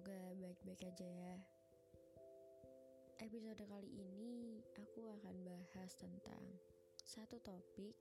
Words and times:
Semoga 0.00 0.32
baik-baik 0.40 0.80
aja 0.88 1.04
ya. 1.04 1.36
Episode 3.20 3.68
kali 3.68 4.00
ini 4.00 4.64
aku 4.80 5.12
akan 5.12 5.44
bahas 5.44 5.92
tentang 6.00 6.40
satu 7.04 7.36
topik 7.44 7.92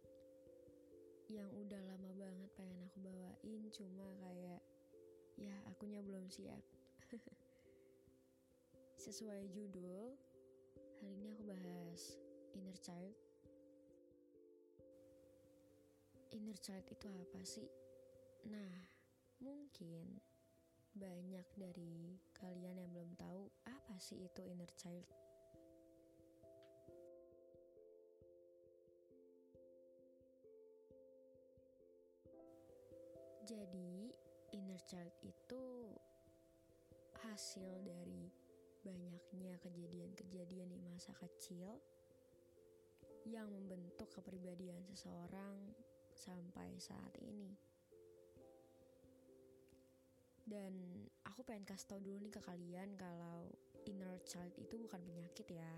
yang 1.27 1.52
udah 1.52 1.75
lama 1.91 2.08
banget 2.16 2.48
pengen 2.55 2.80
aku 2.88 3.03
bawain 3.03 3.67
cuma 3.75 4.08
kayak 4.16 4.63
ya 5.35 5.52
akunya 5.67 5.99
belum 5.99 6.23
siap. 6.31 6.63
Sesuai 9.03 9.52
judul, 9.52 10.16
hari 11.03 11.20
ini 11.20 11.36
aku 11.36 11.52
bahas 11.52 12.16
inner 12.55 12.80
child 12.80 13.11
inner 16.31 16.55
child 16.64 16.88
itu 16.88 17.11
apa 17.11 17.44
sih? 17.44 17.67
Nah, 18.47 18.88
mungkin 19.44 20.28
banyak 20.98 21.45
dari 21.54 22.18
kalian 22.34 22.82
yang 22.82 22.90
belum 22.90 23.12
tahu 23.20 23.52
apa 23.70 23.95
sih 24.02 24.26
itu 24.26 24.42
inner 24.45 24.70
child. 24.73 25.06
Jadi, 33.50 34.14
inner 34.54 34.82
child 34.86 35.14
itu 35.26 35.94
hasil 37.26 37.82
dari 37.82 38.30
banyaknya 38.86 39.58
kejadian-kejadian 39.62 40.70
di 40.70 40.80
masa 40.86 41.14
kecil 41.17 41.82
yang 43.26 43.50
membentuk 43.50 44.10
kepribadian 44.14 44.82
seseorang 44.94 45.58
sampai 46.14 46.78
saat 46.78 47.14
ini. 47.22 47.69
Dan 50.50 51.05
aku 51.30 51.45
pengen 51.45 51.69
kasih 51.69 51.94
tau 51.94 52.02
dulu 52.02 52.17
nih 52.25 52.33
ke 52.33 52.42
kalian 52.42 52.97
kalau 52.97 53.53
inner 53.86 54.17
child 54.25 54.50
itu 54.58 54.81
bukan 54.81 54.97
penyakit 55.05 55.45
ya. 55.45 55.73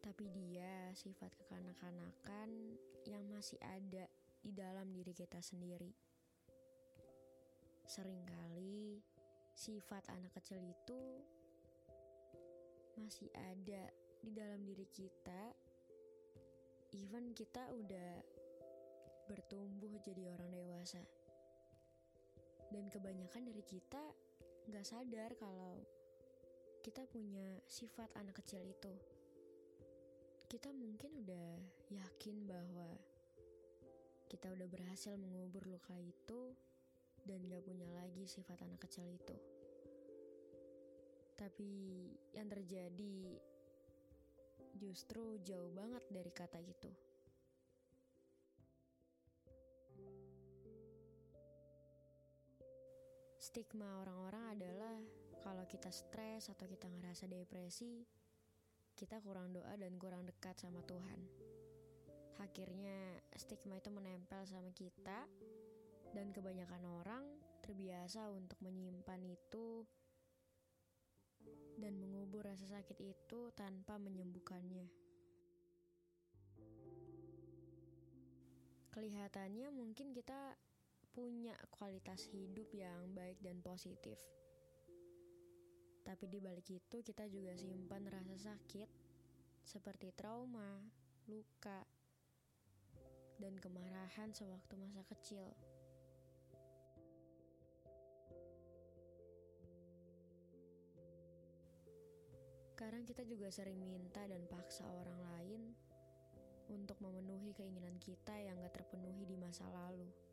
Tapi 0.00 0.32
dia 0.32 0.96
sifat 0.96 1.36
kekanak-kanakan 1.36 2.80
yang 3.04 3.28
masih 3.28 3.60
ada 3.60 4.08
di 4.40 4.50
dalam 4.56 4.88
diri 4.96 5.12
kita 5.12 5.44
sendiri. 5.44 5.92
Seringkali 7.84 9.04
sifat 9.52 10.08
anak 10.08 10.32
kecil 10.40 10.64
itu 10.64 11.00
masih 12.96 13.28
ada 13.36 13.92
di 14.24 14.32
dalam 14.32 14.64
diri 14.64 14.88
kita 14.88 15.52
even 16.96 17.36
kita 17.36 17.60
udah 17.76 18.24
bertumbuh 19.28 20.00
jadi 20.00 20.32
orang 20.32 20.48
dewasa. 20.48 21.15
Dan 22.70 22.90
kebanyakan 22.90 23.46
dari 23.46 23.62
kita 23.62 24.02
nggak 24.66 24.86
sadar 24.86 25.30
kalau 25.38 25.78
kita 26.86 27.02
punya 27.10 27.58
sifat 27.66 28.10
anak 28.14 28.38
kecil 28.42 28.62
itu. 28.62 28.94
Kita 30.46 30.70
mungkin 30.70 31.26
udah 31.26 31.58
yakin 31.90 32.46
bahwa 32.46 32.94
kita 34.26 34.50
udah 34.54 34.66
berhasil 34.70 35.14
mengubur 35.18 35.66
luka 35.66 35.94
itu 35.98 36.54
dan 37.26 37.42
gak 37.50 37.66
punya 37.66 37.90
lagi 37.90 38.26
sifat 38.26 38.62
anak 38.62 38.78
kecil 38.86 39.06
itu. 39.10 39.34
Tapi 41.34 41.70
yang 42.34 42.46
terjadi 42.46 43.38
justru 44.78 45.42
jauh 45.42 45.74
banget 45.74 46.06
dari 46.10 46.30
kata 46.30 46.62
itu. 46.62 47.05
Stigma 53.46 54.02
orang-orang 54.02 54.58
adalah 54.58 54.98
kalau 55.38 55.62
kita 55.70 55.86
stres 55.94 56.50
atau 56.50 56.66
kita 56.66 56.90
ngerasa 56.90 57.30
depresi, 57.30 58.02
kita 58.98 59.22
kurang 59.22 59.54
doa 59.54 59.70
dan 59.78 59.94
kurang 60.02 60.26
dekat 60.26 60.58
sama 60.58 60.82
Tuhan. 60.82 61.14
Akhirnya 62.42 63.22
stigma 63.38 63.78
itu 63.78 63.86
menempel 63.94 64.42
sama 64.50 64.74
kita 64.74 65.30
dan 66.10 66.34
kebanyakan 66.34 66.90
orang 66.90 67.22
terbiasa 67.62 68.34
untuk 68.34 68.58
menyimpan 68.66 69.22
itu 69.22 69.86
dan 71.78 72.02
mengubur 72.02 72.50
rasa 72.50 72.66
sakit 72.66 72.98
itu 72.98 73.54
tanpa 73.54 73.94
menyembuhkannya. 74.02 74.90
Kelihatannya 78.90 79.70
mungkin 79.70 80.10
kita 80.10 80.58
punya 81.16 81.56
kualitas 81.72 82.28
hidup 82.28 82.68
yang 82.76 83.16
baik 83.16 83.40
dan 83.40 83.64
positif. 83.64 84.20
Tapi 86.04 86.28
di 86.28 86.44
balik 86.44 86.68
itu 86.68 87.00
kita 87.00 87.24
juga 87.32 87.56
simpan 87.56 88.04
rasa 88.04 88.52
sakit 88.52 88.84
seperti 89.64 90.12
trauma, 90.12 90.76
luka, 91.24 91.88
dan 93.40 93.56
kemarahan 93.56 94.28
sewaktu 94.36 94.76
masa 94.76 95.00
kecil. 95.08 95.56
Kadang 102.76 103.08
kita 103.08 103.24
juga 103.24 103.48
sering 103.48 103.80
minta 103.80 104.20
dan 104.28 104.44
paksa 104.52 104.84
orang 104.84 105.16
lain 105.32 105.62
untuk 106.68 107.00
memenuhi 107.00 107.56
keinginan 107.56 107.96
kita 108.04 108.36
yang 108.36 108.60
gak 108.60 108.84
terpenuhi 108.84 109.24
di 109.24 109.40
masa 109.40 109.64
lalu. 109.72 110.25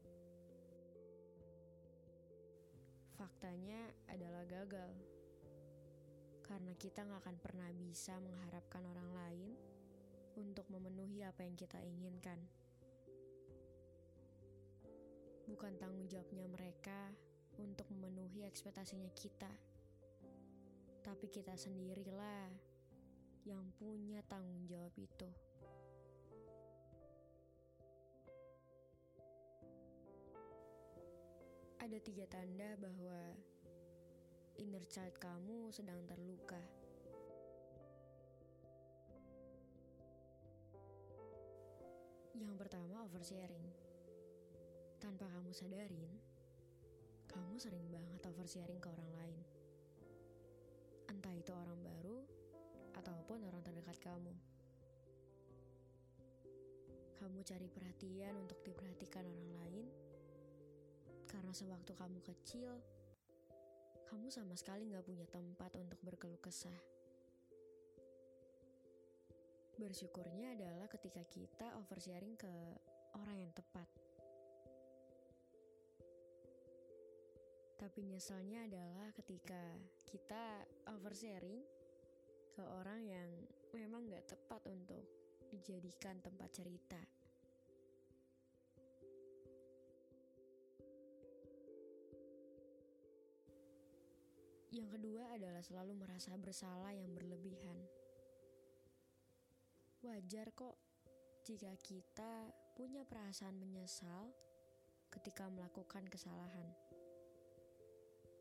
Faktanya 3.23 3.87
adalah 4.11 4.43
gagal. 4.43 4.91
Karena 6.43 6.75
kita 6.75 7.07
gak 7.07 7.23
akan 7.23 7.39
pernah 7.39 7.71
bisa 7.71 8.19
mengharapkan 8.19 8.83
orang 8.83 9.15
lain 9.15 9.51
untuk 10.35 10.67
memenuhi 10.67 11.23
apa 11.23 11.47
yang 11.47 11.55
kita 11.55 11.79
inginkan. 11.79 12.35
Bukan 15.47 15.71
tanggung 15.79 16.03
jawabnya 16.11 16.51
mereka 16.51 17.15
untuk 17.63 17.87
memenuhi 17.95 18.43
ekspektasinya 18.43 19.07
kita 19.15 19.47
tapi 21.03 21.31
kita 21.31 21.55
sendirilah 21.55 22.51
yang 23.47 23.63
punya 23.79 24.19
tanggung 24.27 24.67
jawab 24.67 24.91
itu. 24.99 25.52
Ada 31.83 31.99
tiga 31.99 32.23
tanda 32.31 32.79
bahwa 32.79 33.35
inner 34.55 34.87
child 34.87 35.19
kamu 35.19 35.67
sedang 35.75 35.99
terluka. 36.07 36.63
Yang 42.39 42.55
pertama 42.55 43.03
oversharing. 43.03 43.67
Tanpa 45.03 45.27
kamu 45.27 45.51
sadarin, 45.51 46.07
kamu 47.27 47.59
sering 47.59 47.83
banget 47.91 48.23
oversharing 48.31 48.79
ke 48.79 48.87
orang 48.87 49.11
lain 49.19 49.43
entah 51.23 51.39
itu 51.39 51.55
orang 51.55 51.79
baru 51.79 52.19
ataupun 52.99 53.47
orang 53.47 53.63
terdekat 53.63 53.95
kamu. 54.03 54.33
Kamu 57.15 57.39
cari 57.47 57.67
perhatian 57.71 58.35
untuk 58.43 58.59
diperhatikan 58.67 59.23
orang 59.23 59.51
lain 59.55 59.85
karena 61.33 61.49
sewaktu 61.49 61.97
kamu 61.97 62.21
kecil, 62.21 62.77
kamu 64.05 64.29
sama 64.29 64.53
sekali 64.53 64.93
gak 64.93 65.01
punya 65.01 65.25
tempat 65.25 65.73
untuk 65.81 65.97
berkeluh 66.05 66.37
kesah. 66.37 66.77
Bersyukurnya 69.81 70.53
adalah 70.53 70.85
ketika 70.85 71.25
kita 71.33 71.73
oversharing 71.81 72.37
ke 72.37 72.53
orang 73.17 73.41
yang 73.41 73.51
tepat. 73.57 73.89
Tapi 77.81 77.99
nyeselnya 78.05 78.69
adalah 78.69 79.09
ketika 79.17 79.73
kita 80.05 80.61
oversharing 80.93 81.65
ke 82.53 82.61
orang 82.61 83.01
yang 83.01 83.29
memang 83.73 84.05
gak 84.13 84.29
tepat 84.29 84.61
untuk 84.69 85.09
dijadikan 85.49 86.21
tempat 86.21 86.53
cerita. 86.53 87.22
Yang 94.73 94.97
kedua 94.97 95.29
adalah 95.37 95.61
selalu 95.61 95.93
merasa 96.01 96.33
bersalah 96.33 96.89
yang 96.97 97.13
berlebihan. 97.13 97.77
Wajar 100.01 100.49
kok 100.57 100.81
jika 101.45 101.77
kita 101.77 102.49
punya 102.73 103.05
perasaan 103.05 103.53
menyesal 103.61 104.33
ketika 105.13 105.45
melakukan 105.53 106.09
kesalahan. 106.09 106.65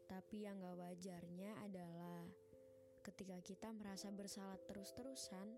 Tapi 0.08 0.49
yang 0.49 0.56
gak 0.64 0.81
wajarnya 0.81 1.52
adalah 1.69 2.25
ketika 3.05 3.37
kita 3.44 3.69
merasa 3.76 4.08
bersalah 4.08 4.56
terus-terusan 4.64 5.52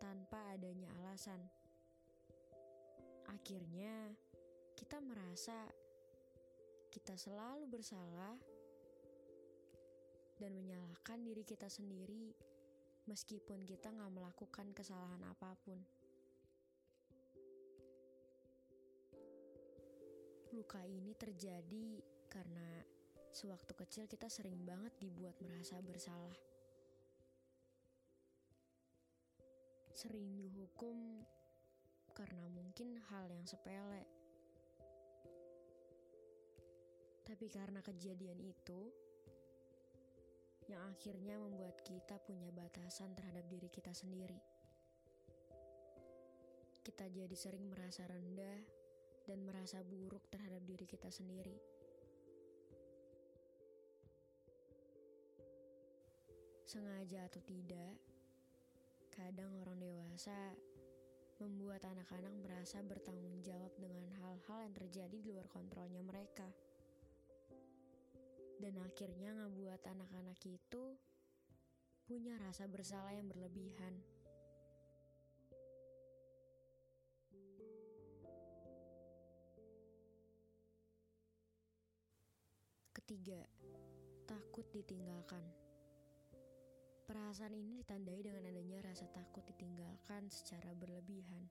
tanpa 0.00 0.40
adanya 0.56 0.88
alasan. 1.04 1.44
Akhirnya, 3.28 4.16
kita 4.72 5.04
merasa 5.04 5.68
kita 6.88 7.12
selalu 7.12 7.68
bersalah 7.68 8.40
dan 10.38 10.54
menyalahkan 10.54 11.18
diri 11.26 11.42
kita 11.42 11.66
sendiri 11.66 12.30
meskipun 13.10 13.66
kita 13.66 13.90
nggak 13.90 14.12
melakukan 14.14 14.70
kesalahan 14.70 15.22
apa 15.26 15.54
pun. 15.66 15.78
Luka 20.54 20.80
ini 20.86 21.12
terjadi 21.18 22.00
karena 22.30 22.82
sewaktu 23.34 23.72
kecil 23.74 24.04
kita 24.06 24.30
sering 24.30 24.62
banget 24.64 24.94
dibuat 25.02 25.36
merasa 25.42 25.82
bersalah. 25.82 26.38
Sering 29.92 30.38
dihukum 30.38 31.26
karena 32.14 32.46
mungkin 32.50 32.98
hal 33.10 33.26
yang 33.30 33.46
sepele. 33.46 34.06
Tapi 37.26 37.46
karena 37.52 37.84
kejadian 37.84 38.40
itu, 38.40 38.88
yang 40.68 40.84
akhirnya 40.92 41.40
membuat 41.40 41.80
kita 41.80 42.20
punya 42.28 42.52
batasan 42.52 43.16
terhadap 43.16 43.48
diri 43.48 43.72
kita 43.72 43.96
sendiri. 43.96 44.36
Kita 46.84 47.08
jadi 47.08 47.32
sering 47.32 47.68
merasa 47.72 48.04
rendah 48.04 48.60
dan 49.24 49.44
merasa 49.44 49.80
buruk 49.80 50.28
terhadap 50.28 50.60
diri 50.68 50.84
kita 50.84 51.08
sendiri. 51.08 51.56
Sengaja 56.68 57.24
atau 57.32 57.40
tidak, 57.48 57.96
kadang 59.08 59.56
orang 59.64 59.80
dewasa 59.80 60.36
membuat 61.40 61.80
anak-anak 61.88 62.34
merasa 62.44 62.84
bertanggung 62.84 63.40
jawab 63.40 63.72
dengan 63.80 64.04
hal-hal 64.20 64.68
yang 64.68 64.74
terjadi 64.76 65.16
di 65.16 65.32
luar 65.32 65.48
kontrolnya 65.48 66.04
mereka 66.04 66.44
dan 68.58 68.74
akhirnya 68.82 69.30
ngebuat 69.34 69.86
anak-anak 69.86 70.38
itu 70.42 70.98
punya 72.02 72.34
rasa 72.42 72.66
bersalah 72.66 73.14
yang 73.14 73.30
berlebihan. 73.30 73.94
Ketiga, 82.90 83.40
takut 84.26 84.66
ditinggalkan. 84.74 85.40
Perasaan 87.08 87.56
ini 87.56 87.80
ditandai 87.80 88.20
dengan 88.20 88.44
adanya 88.44 88.84
rasa 88.84 89.08
takut 89.08 89.40
ditinggalkan 89.48 90.28
secara 90.28 90.76
berlebihan. 90.76 91.48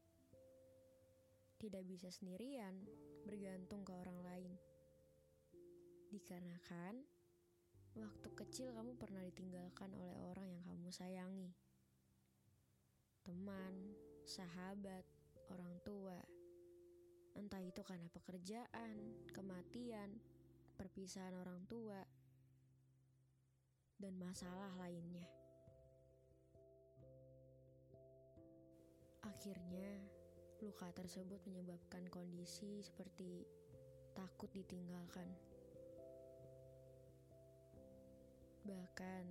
Tidak 1.57 1.81
bisa 1.81 2.13
sendirian, 2.13 2.77
bergantung 3.25 3.81
ke 3.81 3.89
orang 3.89 4.21
lain 4.21 4.53
Dikarenakan 6.07 7.03
waktu 7.99 8.29
kecil 8.31 8.71
kamu 8.71 8.95
pernah 8.95 9.19
ditinggalkan 9.27 9.91
oleh 9.91 10.15
orang 10.23 10.47
yang 10.47 10.63
kamu 10.63 10.87
sayangi. 10.87 11.51
Teman, 13.27 13.91
sahabat, 14.23 15.03
orang 15.51 15.75
tua. 15.83 16.15
Entah 17.35 17.59
itu 17.59 17.83
karena 17.83 18.07
pekerjaan, 18.07 19.19
kematian, 19.35 20.15
perpisahan 20.79 21.35
orang 21.35 21.67
tua, 21.67 21.99
dan 23.99 24.15
masalah 24.15 24.71
lainnya. 24.79 25.27
Akhirnya, 29.27 29.91
luka 30.63 30.89
tersebut 30.95 31.43
menyebabkan 31.45 32.07
kondisi 32.07 32.79
seperti 32.79 33.43
takut 34.15 34.49
ditinggalkan. 34.55 35.29
Bahkan 38.67 39.23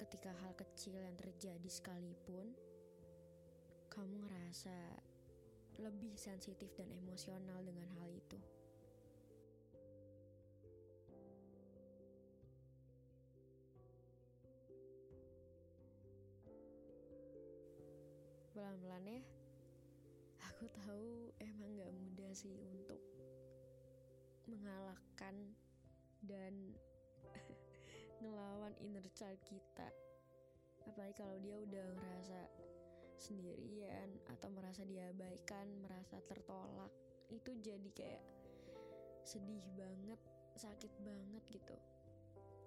ketika 0.00 0.32
hal 0.32 0.56
kecil 0.56 0.96
yang 0.96 1.12
terjadi 1.20 1.68
sekalipun, 1.68 2.56
kamu 3.92 4.16
ngerasa 4.24 4.96
lebih 5.76 6.16
sensitif 6.16 6.72
dan 6.72 6.88
emosional 6.88 7.60
dengan 7.60 7.84
hal 8.00 8.08
itu. 8.08 8.40
Pelan-pelan 18.56 19.04
ya, 19.04 19.20
aku 20.48 20.64
tahu 20.72 21.28
emang 21.44 21.76
gak 21.76 21.92
mudah 21.92 22.32
sih 22.32 22.56
untuk 22.72 23.04
mengalahkan 24.48 25.52
dan 26.24 26.72
ngelawan 28.26 28.74
inner 28.82 29.06
child 29.14 29.38
kita. 29.46 29.88
Apalagi 30.86 31.14
kalau 31.14 31.36
dia 31.38 31.56
udah 31.58 31.86
ngerasa 31.94 32.40
sendirian 33.16 34.10
atau 34.28 34.52
merasa 34.52 34.84
diabaikan 34.84 35.66
merasa 35.80 36.20
tertolak 36.28 36.92
itu 37.32 37.50
jadi 37.64 37.90
kayak 37.96 38.24
sedih 39.26 39.64
banget 39.74 40.20
sakit 40.58 40.92
banget 41.02 41.42
gitu. 41.50 41.76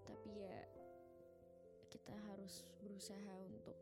Tapi 0.07 0.29
ya 0.35 0.59
kita 1.92 2.16
harus 2.31 2.66
berusaha 2.81 3.33
untuk 3.45 3.78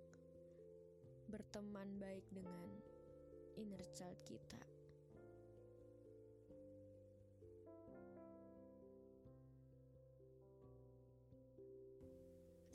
berteman 1.28 2.00
baik 2.00 2.24
dengan 2.32 2.68
inner 3.60 3.84
child 3.96 4.20
kita 4.24 4.77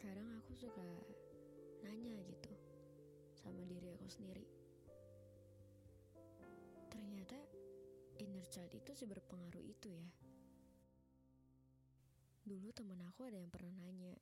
kadang 0.02 0.26
aku 0.42 0.58
suka 0.58 0.82
nanya 1.86 2.18
gitu 2.26 2.50
sama 3.38 3.62
diri 3.70 3.86
aku 3.94 4.10
sendiri. 4.10 4.42
Ternyata 6.90 7.38
inner 8.18 8.42
child 8.50 8.74
itu 8.74 8.90
sih 8.98 9.06
berpengaruh 9.06 9.62
itu 9.62 9.94
ya. 9.94 10.10
Dulu 12.42 12.74
temen 12.74 12.98
aku 13.06 13.30
ada 13.30 13.38
yang 13.38 13.46
pernah 13.54 13.70
nanya, 13.78 14.18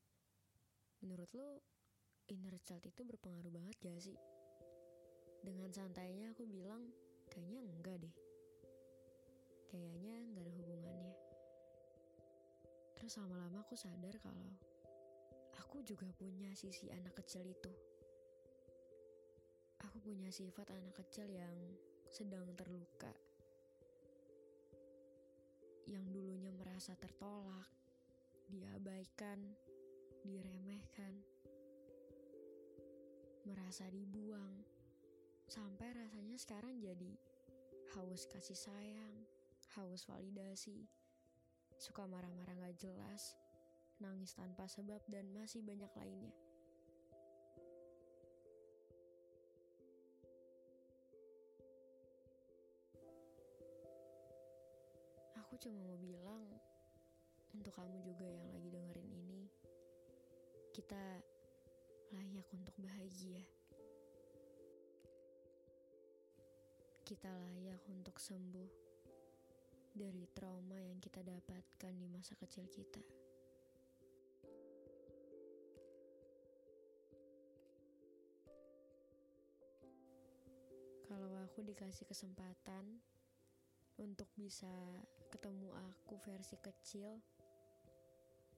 menurut 1.00 1.32
lo 1.32 1.64
inner 2.28 2.60
child 2.60 2.84
itu 2.84 3.00
berpengaruh 3.00 3.49
banget 3.49 3.76
gak 3.80 4.00
sih? 4.04 4.20
Dengan 5.40 5.72
santainya 5.72 6.37
aku 6.37 6.44
bilang, 6.44 6.92
kayaknya 7.32 7.64
enggak 7.64 7.96
deh. 8.04 8.14
Kayaknya 9.72 10.28
enggak 10.28 10.44
ada 10.44 10.52
hubungannya. 10.60 11.14
Terus 13.00 13.16
lama-lama 13.16 13.64
aku 13.64 13.72
sadar 13.80 14.20
kalau 14.20 14.52
aku 15.70 15.86
juga 15.86 16.10
punya 16.18 16.50
sisi 16.58 16.90
anak 16.90 17.22
kecil 17.22 17.46
itu. 17.46 17.70
Aku 19.86 20.02
punya 20.02 20.26
sifat 20.34 20.66
anak 20.74 20.98
kecil 20.98 21.30
yang 21.30 21.54
sedang 22.10 22.58
terluka. 22.58 23.14
Yang 25.86 26.10
dulunya 26.10 26.50
merasa 26.50 26.98
tertolak, 26.98 27.70
diabaikan, 28.50 29.46
diremehkan, 30.26 31.14
merasa 33.46 33.86
dibuang, 33.94 34.66
sampai 35.46 35.94
rasanya 35.94 36.34
sekarang 36.34 36.82
jadi 36.82 37.14
haus 37.94 38.26
kasih 38.26 38.58
sayang, 38.58 39.22
haus 39.78 40.02
validasi, 40.02 40.82
suka 41.78 42.10
marah-marah 42.10 42.58
gak 42.58 42.74
jelas, 42.74 43.38
nangis 44.00 44.33
tanpa 44.33 44.64
sebab, 44.66 45.04
dan 45.07 45.28
masih 45.37 45.61
banyak 45.61 45.92
lainnya. 45.95 46.33
Aku 55.45 55.54
cuma 55.61 55.78
mau 55.85 55.99
bilang, 56.00 56.45
untuk 57.52 57.76
kamu 57.76 58.00
juga 58.02 58.25
yang 58.25 58.47
lagi 58.49 58.69
dengerin 58.73 59.11
ini, 59.12 59.42
kita 60.71 61.21
layak 62.16 62.47
untuk 62.57 62.75
bahagia. 62.80 63.42
Kita 67.04 67.26
layak 67.26 67.83
untuk 67.90 68.23
sembuh 68.23 68.71
dari 69.90 70.23
trauma 70.30 70.78
yang 70.78 71.02
kita 71.02 71.26
dapatkan 71.26 71.92
di 71.99 72.07
masa 72.07 72.38
kecil 72.38 72.71
kita. 72.71 73.19
Aku 81.50 81.66
dikasih 81.66 82.07
kesempatan 82.07 83.02
untuk 83.99 84.30
bisa 84.38 84.71
ketemu 85.35 85.75
aku 85.83 86.14
versi 86.23 86.54
kecil, 86.62 87.19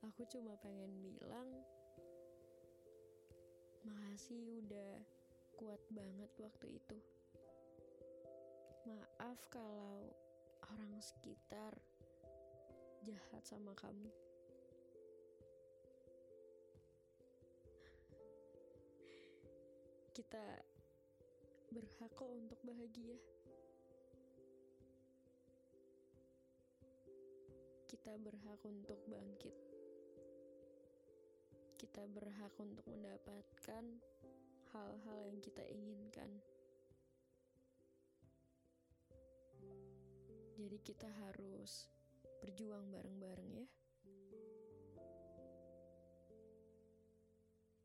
aku 0.05 0.29
cuma 0.29 0.61
pengen 0.61 0.93
bilang 1.01 1.49
makasih 3.89 4.61
udah 4.61 5.01
kuat 5.57 5.81
banget 5.89 6.29
waktu 6.37 6.77
itu. 6.77 7.01
Maaf 8.85 9.41
kalau 9.49 10.13
orang 10.61 10.93
sekitar 11.01 11.73
jahat 13.09 13.41
sama 13.49 13.73
kamu. 13.73 14.13
Kita 20.21 20.72
berhak 21.73 22.13
kok 22.13 22.29
untuk 22.29 22.61
bahagia. 22.61 23.17
Kita 27.89 28.13
berhak 28.21 28.61
untuk 28.69 29.01
bangkit. 29.09 29.57
Kita 31.81 32.05
berhak 32.13 32.53
untuk 32.61 32.85
mendapatkan 32.85 33.85
hal-hal 34.77 35.19
yang 35.25 35.41
kita 35.41 35.65
inginkan. 35.65 36.29
Jadi 40.61 40.79
kita 40.85 41.09
harus 41.09 41.89
berjuang 42.45 42.93
bareng-bareng 42.93 43.51
ya. 43.65 43.69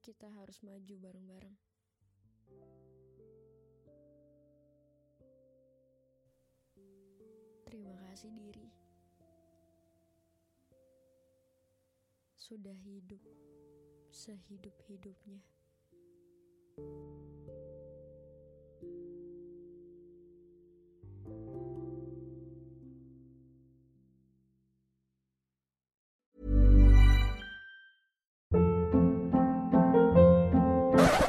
Kita 0.03 0.27
harus 0.35 0.59
maju 0.59 0.95
bareng-bareng. 0.99 1.55
Kasih 8.17 8.33
diri. 8.33 8.65
Sudah 12.33 12.73
hidup 12.73 13.21
sehidup-hidupnya. 14.09 15.37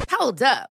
Hold 0.08 0.40
up. 0.40 0.77